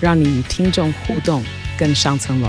[0.00, 1.42] 让你与听众互动
[1.76, 2.48] 更上层楼。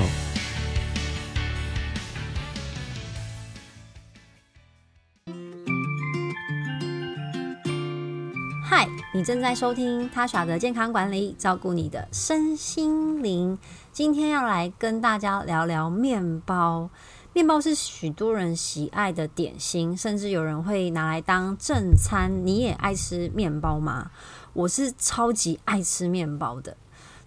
[8.64, 13.58] 嗨，你正在收听他耍的健康管理，照顾你的身心灵。
[13.92, 16.92] 今天要来跟大家聊聊面包。
[17.34, 22.46] 面包是许多人喜爱的点心，甚至有人会拿来当正餐。
[22.46, 24.12] 你也爱吃面包吗？
[24.54, 26.78] 我是超级爱吃面包的。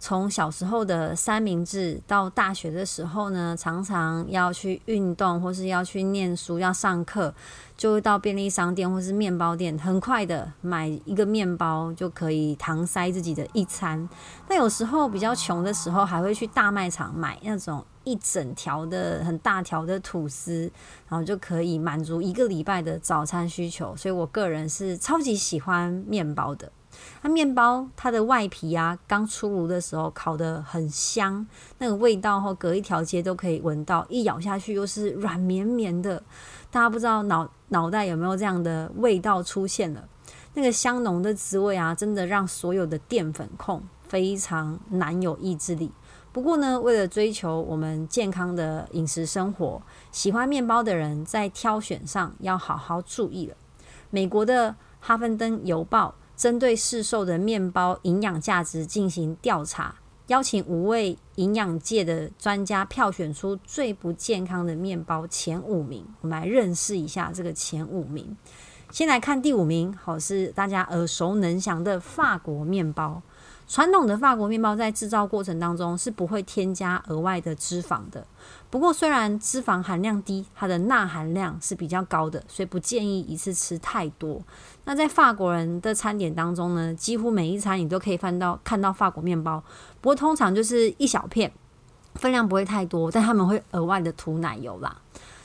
[0.02, 7.33] 从小时候的三明治到大学的时候呢，常常要去运动或是要去念书、要上课，
[7.77, 14.09] 就会到便利商店或是面包店，很快的买一个面包就可以搪塞自己的一餐。
[14.48, 17.84] 那有时候比较穷的时候，还会去大卖场买那种。
[18.05, 20.69] 一整条的很大条的吐司，
[21.09, 23.94] 然后就可以满足一个礼拜的早餐需求。
[23.94, 26.72] 所以我个人是超级喜欢面包的。
[27.23, 31.47] 那面包它的外皮啊，刚出炉的时候烤得很香，
[31.79, 36.23] 那个味道后隔一条街都可以闻到，一咬下去又是软绵绵的。
[36.71, 40.09] 大家不知道脑脑袋有没有这样的味道出现了？
[40.55, 45.91] 那个香浓的滋味啊，真的让所有的淀粉控非常难有意志力。
[46.31, 53.55] 不过呢，为了追求我们健康的饮食生活，喜欢面包的人在挑选上要好好注意了。
[54.09, 59.95] 美国的《哈芬登邮报》针对市售的面包营养价值进行调查，
[60.27, 66.05] 邀请五位营养界的专家票选出最不健康的面包前五名。
[66.21, 68.37] 我们来认识一下这个前五名。
[68.92, 73.22] 先来看第五名，好，是大家耳熟能详的法国面包。
[73.66, 78.26] 传统的法国面包在制造过程当中是不会添加额外的脂肪的。
[78.69, 84.42] 不过，虽然脂肪含量低，它的钠含量是比较高的，所以不建议一次吃太多。
[84.84, 89.64] 那在法国人的餐点当中呢，几乎每一餐你都可以翻到看到法国面包，
[90.03, 91.50] 不过通常就是一小片，
[92.16, 94.94] 分量不会太多，但他们会额外的涂奶油啦。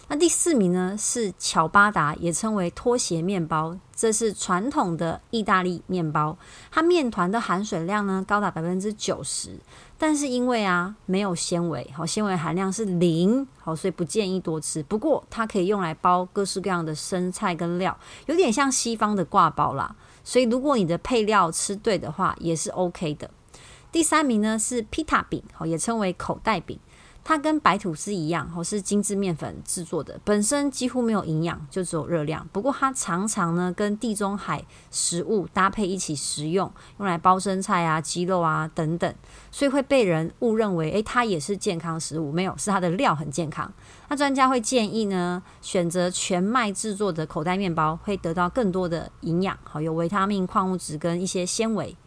[0.09, 6.38] 那第四名呢是乔巴达，也称为拖鞋面包，这是传统的意大利面包。
[6.72, 9.59] 它面团的含水量呢高达百分之九十，
[9.97, 14.81] 但是因为啊没有纤维，好纤维含量是零，好所以不建议多吃。
[14.84, 17.97] 不过它可以用来包各式各样的生菜跟料，
[18.28, 19.94] 有点像西方的挂包啦。
[20.24, 23.29] 所以如果你的配料吃对的话，也是 OK 的。
[23.91, 26.79] 第三名呢是皮塔饼，好也称为口袋饼。
[27.27, 32.47] 它跟白吐司一样，哦，是精致面粉制作的，本身几乎没有营养，就只有热量。
[32.53, 39.13] 不过它常常呢跟地中海食物搭配一起食用，用来包生菜啊、鸡肉啊等等，
[39.51, 42.31] 所以会被人误认为，诶，它也是健康食物。
[42.31, 43.69] 没有，是它的料很健康。
[44.07, 51.97] 那专家会建议呢，选择全麦制作的口袋面包，会得到更多的营养，好，有维他命、矿物质跟一些纤维。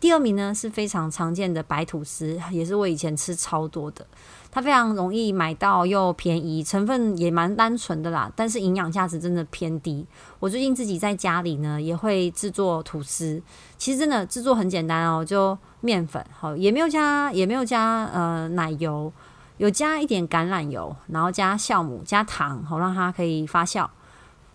[0.00, 4.06] 第二名呢是非常常见的白吐司，也是我以前吃超多的。
[4.50, 10.06] 它非常容易买到又便宜，成分也蛮单纯的啦，但是营养价值真的偏低。
[10.40, 13.40] 我最近自己在家里呢也会制作吐司，
[13.76, 19.12] 其实真的制作很简单哦，就面粉好，也没有加也没有加呃奶油，
[19.58, 23.86] 有加一点橄榄油，然后加酵母加糖，好让它可以发酵。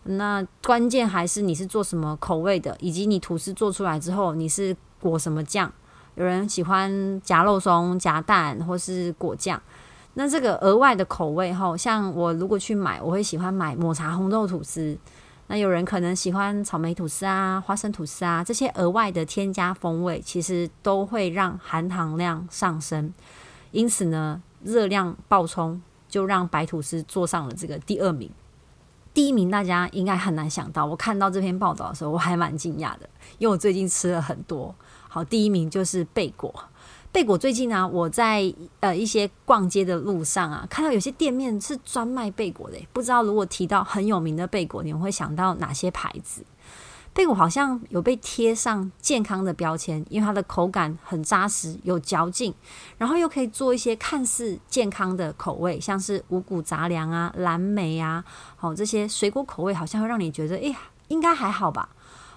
[0.06, 5.72] 那关键还是你是做什么口味的，以及你吐司做出来之后你是裹什么酱。
[6.16, 9.62] 有人喜欢夹肉松、夹蛋或是果酱。
[10.16, 14.96] 那这个额外的口味哈，像我如果去买，我会喜欢买抹茶红豆吐司。
[15.48, 23.12] 那有人可能喜欢草莓吐司啊、花生吐司啊，这些额外的添加风味，其实都会让含糖量上升。
[23.72, 28.30] 因此呢，热量爆冲，就让白吐司坐上了这个第二名。
[29.14, 34.74] 第一名大家应该很难想到，我看到这篇报道的时候，我还蛮惊讶的，因为我最近吃了很多。
[35.14, 36.52] 好，第一名就是贝果。
[37.12, 42.78] 贝果最近啊，我在呃一些逛街的路上啊，看到有些店面是专卖贝果的。
[42.92, 46.44] 不知道如果提到很有名的贝果，你们会想到哪些牌子？
[47.14, 52.52] 贝果好像有被贴上健康的标签，因为它的口感很扎实、有嚼劲，
[52.98, 58.26] 然后又可以做一些看似健康的口味，像是五谷杂粮啊、蓝莓啊，
[58.56, 60.76] 好这些水果口味，好像会让你觉得，哎，
[61.10, 61.90] 应该还好吧？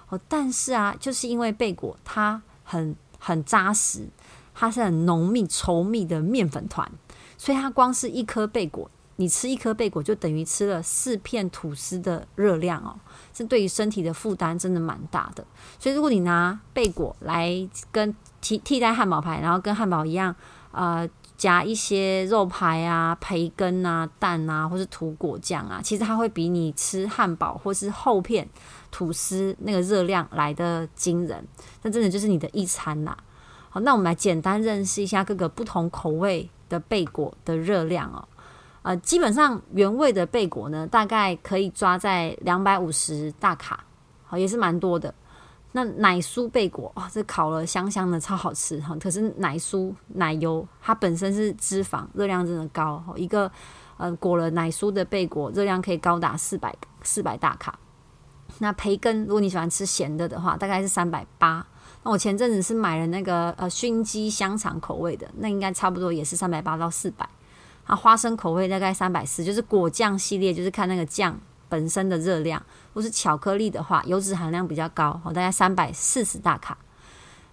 [0.09, 4.07] 哦，但是啊，就是因为贝果它很很扎实。
[4.59, 6.91] 它是很浓密稠密的面粉团，
[7.37, 12.97] 所以它光是一颗贝果，你吃一颗贝果就等于吃了四片吐司的热量哦，
[13.31, 15.45] 这对于身体的负担真的蛮大的。
[15.77, 20.35] 所以如果你拿贝果来跟替替代汉堡排，然后跟汉堡一样，
[20.71, 21.07] 呃。
[21.37, 28.47] 加一些肉排啊、培根啊、蛋啊，或是涂果酱啊，其实它会比你吃汉堡或是厚片
[28.89, 31.47] 吐司那个热量来的惊人。
[31.83, 33.15] 那真的就是你的一餐啦。
[33.69, 38.27] 好，那我们来简单认识一下各个不同口味的贝果的热量哦。
[38.81, 43.83] 呃，基本上原味的贝果呢，大概可以抓在两百五十大卡，
[44.25, 45.13] 好，也是蛮多的。
[45.77, 48.97] 那奶酥贝果哦，这烤了香香的，超好吃哈！
[48.99, 53.03] 可是奶酥奶油它本身是脂肪，热量真的高。
[53.15, 53.51] 一个
[53.97, 57.77] 呃裹了奶酥的贝果，热量可以高达四百四百大卡。
[58.57, 61.63] 那培根，如果你喜欢吃咸的的话，大概是三百八。
[62.01, 67.29] 那我前阵子是买了那个呃熏鸡香肠口味的，那应该差不多也是三百八到四百。
[67.85, 71.39] 啊，花生口味大概三百四，就是果酱系列，就是看那个酱。
[71.69, 72.61] 本身的热量，
[72.93, 76.77] 或是巧克力的话，油脂含量比较高，好大概三百四十大卡。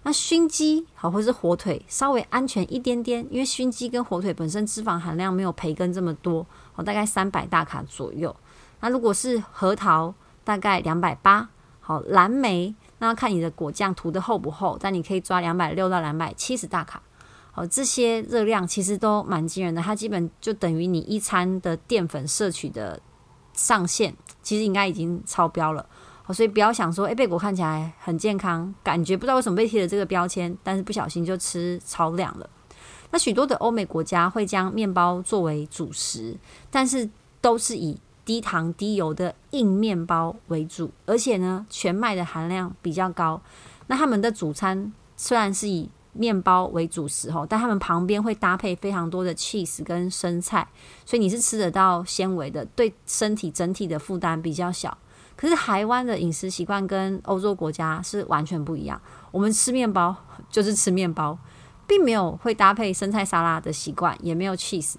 [0.03, 8.35] 那熏鸡好，或是火腿稍微安全一点点，因为熏鸡跟火腿本身脂肪含量没有培根这么多，好，大概三百大卡左右。
[8.81, 10.13] 那如果是核桃，
[10.43, 11.49] 大概两百八。
[11.79, 17.01] 好，蓝莓那要看你的果酱涂的厚不厚，但你可以抓两百六到两百七十大卡。
[17.51, 22.99] 好，这些热量其实都蛮惊人的，它基本就等于你一餐的淀粉摄取的。
[23.55, 25.85] 上限其实应该已经超标了，
[26.33, 32.49] 所以不要想说，诶，贝果看起来很健康，感觉不知道为什么被贴了这个标签，但是不小心就吃超量了。
[33.11, 36.37] 那许多的欧美国家会将面包作为主食，
[36.69, 37.09] 但是
[37.39, 43.41] 都是以低糖低油的硬面包为主，而且呢，全麦的含量比较高。
[43.87, 50.67] 那他们的主餐虽然是以面包为主食吼，但他们旁边会搭配非常多的 cheese 跟生菜，
[51.05, 54.97] 所以你是吃得到纤维的，对身体整体的负担比较小。
[55.35, 58.99] 可是台湾的饮食习惯跟欧洲国家是完全不一样，
[59.31, 60.15] 我们吃面包
[60.49, 61.37] 就是吃面包，
[61.85, 64.95] 并没有会搭配生菜沙拉的习惯，也没有 cheese，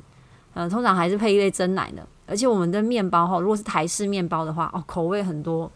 [0.53, 2.07] 呃，通常还是配一杯蒸奶的。
[2.27, 5.71] 而且我们的面包吼，如果是台式面包的话，哦，口味很多。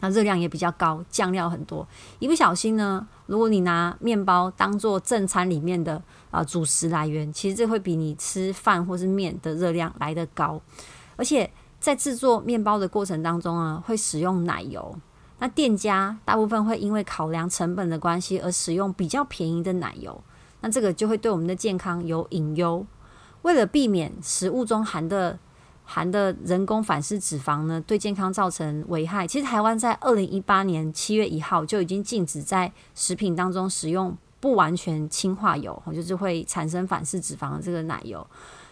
[0.00, 1.86] 那热量也比较高，酱料很多，
[2.18, 10.60] 一不小心呢，如果你拿面包当做正餐里面的啊、主食来源，其实这会比你吃饭或是面的热量来得高。
[11.16, 14.94] 而且在制作面包的过程当中啊，会使用奶油，
[15.38, 20.22] 那店家大部分会因为考量成本的关系而使用比较便宜的奶油，
[20.60, 22.86] 那这个就会对我们的健康有隐忧。
[23.42, 25.38] 为了避免食物中含的
[25.92, 29.26] 含的人工反式脂肪呢，对健康造成危害。
[29.26, 38.24] 其实台湾在二零一八年七月一号就已经禁止在食品当中使用不完全氢化油，就是会产生反式脂肪的这个奶油。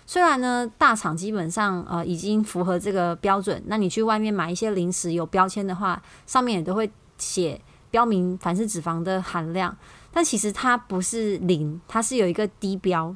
[0.06, 6.88] 虽然呢，大厂基本上呃已经符合这个标准，那你去外面买一些零食有标签的话，上面也都会
[7.18, 7.60] 写
[7.90, 9.76] 标明反式脂肪的含量，
[10.12, 13.12] 但其实它不是零，它是有一个低标，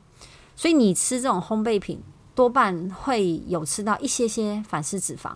[0.56, 2.02] 所以你吃这种烘焙品。
[2.34, 5.32] 多半会有吃到一些些反式脂肪，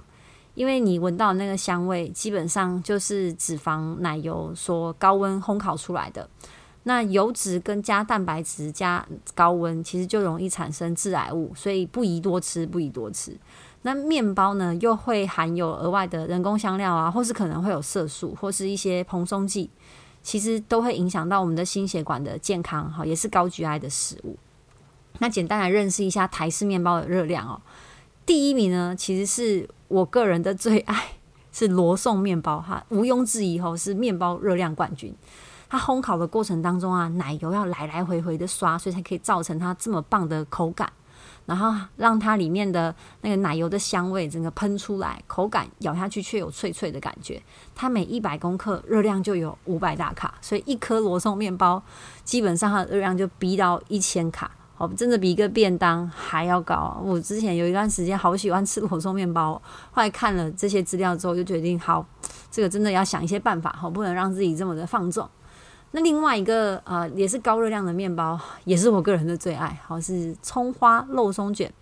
[0.54, 6.28] 因为你闻到那个香味，基本上就是脂肪奶油所高温烘烤出来的。
[6.84, 9.04] 那油脂跟加蛋白质加
[9.34, 13.36] 高温，其实就容易产生致癌物，所以不宜多吃，不宜多吃。
[13.82, 19.68] 那面包呢，又会含有额外的人工香料啊，或是可能会有色素，或是一些蓬松剂，
[20.22, 24.36] 其实都会影响到我们的心血管的健康，哈，也是高 GI 的食物。
[25.18, 27.60] 那简单来认识一下台式面包的热量哦。
[28.24, 31.12] 第一名呢，其实是我个人的最爱，
[31.52, 35.14] 是罗宋面包哈，毋庸置疑吼，是面包热量冠军。
[35.68, 40.92] 它烘烤的过程当中啊，奶油要来来回回的刷，所以才可以造成它这么棒的口感，
[41.44, 47.42] 然后让它里面的那个奶油的香味整个喷出来，口感咬下去却有脆脆的感觉。
[47.74, 51.82] 它每一百公克热量就有五百大卡，所以一颗罗宋面包
[52.22, 54.50] 基本上它的热量就逼到一千卡。
[54.78, 57.00] 哦，真的比一个便当还要高。
[57.02, 59.54] 我之前有一段时间好喜欢吃罗宋面包，
[59.90, 62.06] 后来看了这些资料之后，就决定好，
[62.50, 65.26] 这个真的要想一些办法，好，不能让自己这么的放纵。
[65.92, 71.72] 那另外一个呃，也是高热量的面包，也是我个人的最爱，好，是葱花肉松卷，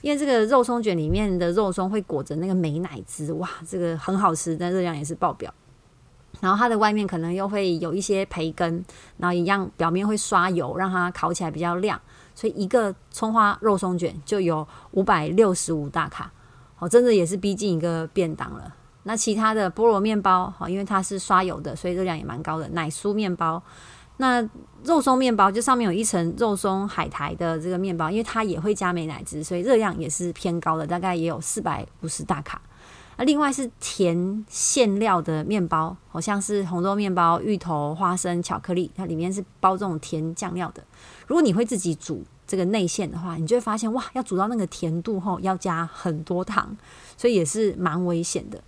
[0.00, 5.52] 因为这个肉松卷里面的肉松会裹着那个美乃滋，哇，这个很好吃，但热量也是爆表。
[6.40, 8.82] 然后它的外面可能又会有一些培根，
[9.18, 12.00] 然后一样表面会刷油，让它烤起来比较亮。
[12.38, 16.30] 所以一个葱花肉松卷就有五百六十五大卡，
[16.78, 18.72] 哦，真的也是逼近一个便当了。
[19.02, 22.68] 那其他的菠萝面包，好因为它是刷油的，所以热量也蛮高的。
[22.68, 23.60] 奶酥面包
[24.18, 24.40] 那
[24.84, 32.62] 肉松面包就上面有一层肉松海苔的这个面包，因为它也会加美乃滋，所以热量也是偏高的，大概也有四百五十大卡。
[33.18, 40.82] 那另外是甜馅料的面包，好像是红豆面包、芋头、花生、巧克力，它里面是包这种甜酱料的。
[41.26, 46.76] 如果你会自己煮这个内馅的话，你就会发现哇，要煮到那个甜度后，要加很多糖，
[47.16, 48.62] 所以也是蛮危险的。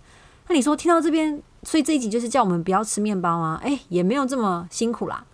[0.49, 3.57] 那你说听到这边，所以这一集就是叫我们不要吃面包啊？
[3.63, 5.25] 诶，也没有这么辛苦啦。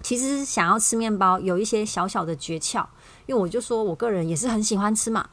[0.00, 2.86] 其实想要吃面包，有一些小小的诀窍，
[3.26, 5.28] 因为我就说我个人也是很喜欢吃嘛。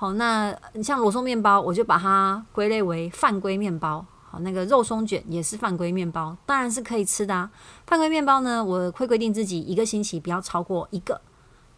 [0.00, 4.06] 好，那你像罗宋面包，我就把它归类为犯规面包。
[4.30, 7.50] 好，那个肉松卷也是犯规面包，当然是可以吃的啊。
[7.84, 11.20] 犯规面包呢，我会规定自己一个星期不要超过一个。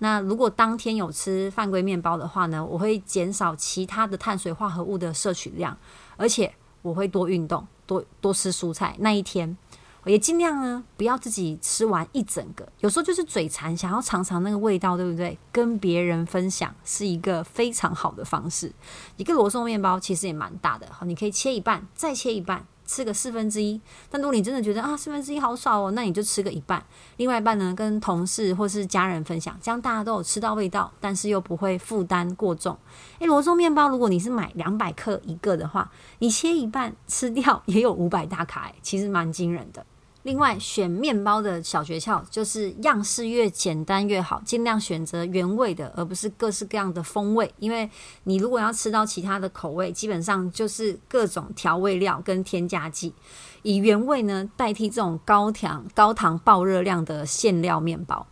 [0.01, 5.75] 那如果当天有吃犯规面包的话呢，我会减少其他的碳水化合物的摄取量，
[6.19, 8.95] 而且我会多运动，多多吃蔬菜。
[8.99, 9.57] 那一天。
[10.05, 12.67] 也尽量呢，不要自己吃完一整个。
[12.81, 15.39] 有时候就是嘴馋，想要尝尝那个味道，对不对？
[15.53, 18.73] 跟别人分享是一个非常好的方式。
[19.17, 22.67] 一个罗宋面包其实也蛮大的，好，你可以切一半，再切一半。
[22.87, 23.81] 吃个四分之一，
[24.11, 26.85] 但如果你真的觉得啊四分之一好少哦，那你就吃个一半，
[27.19, 32.77] 另外一半呢跟同事或是家人分享，这样大家都有吃到味道，但是又不会负担过重。
[33.21, 35.89] 诶，罗宋面包如果你是买两百克一个的话，
[36.19, 39.87] 你切一半吃掉也有五百大卡，诶，其实蛮惊人的。
[40.23, 47.51] 另外，选面包的小诀窍就是样式越简单越好，尽量选择原味的，而不是各式各样的风味。
[47.59, 47.89] 因为
[48.25, 53.15] 你如果要吃到其他的口味，基本上就是各种调味料跟添加剂，
[53.63, 58.27] 以原味呢代替这种高糖、高糖爆热量的馅料面包。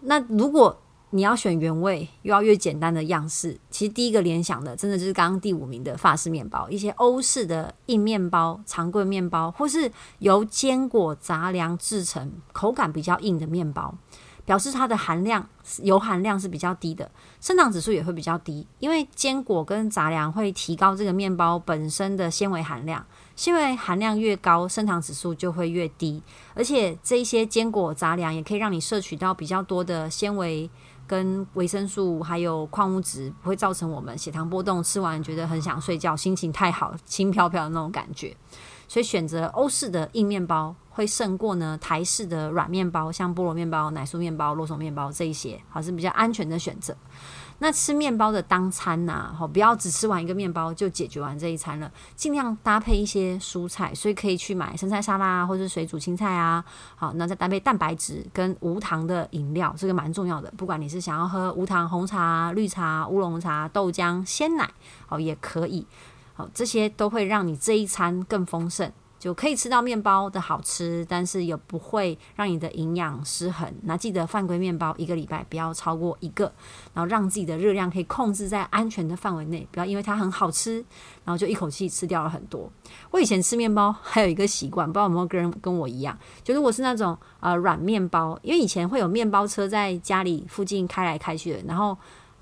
[0.00, 0.80] 那如果
[1.12, 9.90] 你要选原味，又要越简单的样式，其实第一个联想的，真的就是刚刚第五名的法式面包，一些欧式的硬面包、常规面包，或是
[10.20, 13.92] 由坚果杂粮制成、口感比较硬的面包，
[14.44, 15.48] 表示它的含量
[15.82, 26.22] 油含量是比较低的，升糖指数也会比较低，因为坚果跟杂粮会提高这个面包本身的纤维含量，纤维含量越高，升糖指数就会越低，
[26.54, 30.70] 而且这一些坚果杂粮也可以让你摄取到比较多的纤维。
[31.10, 38.36] 跟维生素还有矿物质不会造成我们血糖波动，吃完觉得很想睡觉，心情太好，轻飘飘的那种感觉。
[38.86, 46.96] 所以选择欧式的硬面包会胜过呢台式的软面包，像菠萝面包、奶酥面包、罗松面包这一些，还，是比较安全的选择。
[47.62, 56.64] 那吃面包的当餐呐、啊，好，不要只吃完一个面包就解决完这一餐了，尽量搭配一些蔬菜，所以可以去买生菜沙拉或者是水煮青菜啊，
[56.96, 60.50] 好，那再搭配蛋白质跟无糖的饮料，这个蛮重要的。
[60.56, 64.66] 不管你是想要喝无糖红茶、绿茶、乌龙茶、豆浆、鲜奶，
[65.06, 65.86] 好，也可以，
[66.32, 68.90] 好，这些都会让你这一餐更丰盛。
[69.20, 73.70] 就可以吃到面包的好吃，但是也不会让你的营养失衡。
[73.82, 76.50] 那记得犯规面包一个礼拜不要超过一个，
[76.94, 80.76] 然后让自己的热量可以控制在安全的范围内，不要因为它很好吃，
[81.22, 82.72] 然后就一口气吃掉了很多。
[83.10, 91.94] 我以前吃面包还有一个习惯，不知道有没有跟跟我一样，就如果是那种呃软面包，因为以前会有面包车在家里附近开来开去的，然后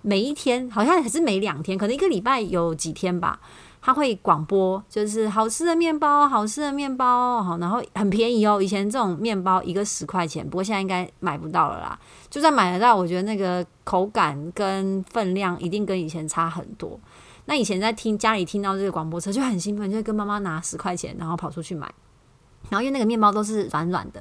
[0.03, 3.41] 每一天好像还是每两天，可能一个礼拜有几天吧。
[3.81, 8.61] 他会广播，就是好吃的面包，好吃的面包，好，然后很便宜哦。
[8.61, 11.99] 以前这种面包一个十块钱，不过现在应该买不到了啦。
[12.29, 16.99] 就算买得到，我觉得那个口感跟分量一定跟以前差很多。
[17.47, 21.93] 那以前在听家里听到这个广播车就很兴奋，就会跟妈妈拿十块钱，然后跑出去买。
[22.69, 24.21] 然后因为那个面包都是软软的，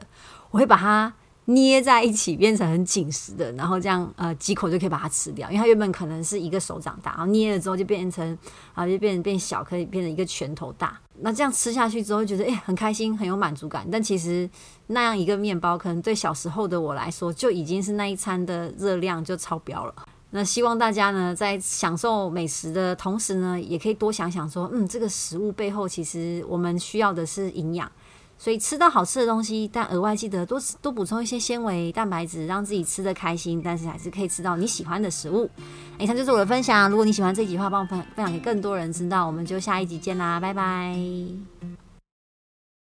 [0.52, 1.14] 我会把它。
[1.50, 8.38] 捏在一起变成很紧实的，然后这样呃几口就可以把它吃掉，因为它原本可能是一个手掌大，然后捏了之后就变成
[8.74, 11.00] 啊就变变小，可以变成一个拳头大。
[11.22, 13.88] 那这样吃下去之后，觉得诶、很开心，很有满足感。
[13.90, 14.50] 但其实
[14.88, 19.94] 那样一个面包，可能对小时候的我来说，就已经是那一餐的热量就超标了。
[20.32, 27.90] 那希望大家呢，在享受美食的同时呢，也可以多想想说，嗯，这个食物背后其实我们需要的是营养。
[28.38, 35.50] 所以吃到好吃的东西，但额外记得多多补充一些纤维、蛋白质，让自己吃的开心，但是还是可以吃到你喜欢的食物。
[35.98, 36.90] 以上就是我的分享。
[36.90, 39.26] 如果你喜欢这集的话，帮我分分享给更多人知道。
[39.26, 41.87] 我们就下一集见啦，拜拜。